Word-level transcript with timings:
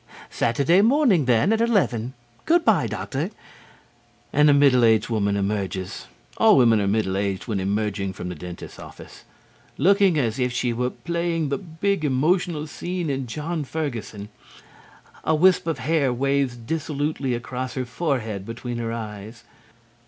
Saturday 0.31 0.81
morning, 0.81 1.25
then, 1.25 1.53
at 1.53 1.61
eleven.... 1.61 2.15
Good 2.45 2.65
bye, 2.65 2.87
Doctor." 2.87 3.29
And 4.33 4.49
a 4.49 4.51
middle 4.53 4.83
aged 4.83 5.09
woman 5.11 5.37
emerges 5.37 6.07
(all 6.37 6.57
women 6.57 6.81
are 6.81 6.87
middle 6.87 7.15
aged 7.15 7.47
when 7.47 7.59
emerging 7.59 8.13
from 8.13 8.27
the 8.27 8.33
dentist's 8.33 8.79
office) 8.79 9.25
looking 9.77 10.17
as 10.17 10.39
if 10.39 10.51
she 10.51 10.73
were 10.73 10.89
playing 10.89 11.49
the 11.49 11.59
big 11.59 12.03
emotional 12.03 12.65
scene 12.65 13.11
in 13.11 13.27
"John 13.27 13.63
Ferguson." 13.63 14.29
A 15.23 15.35
wisp 15.35 15.67
of 15.67 15.77
hair 15.77 16.11
waves 16.11 16.57
dissolutely 16.57 17.35
across 17.35 17.75
her 17.75 17.85
forehead 17.85 18.43
between 18.43 18.79
her 18.79 18.91
eyes. 18.91 19.43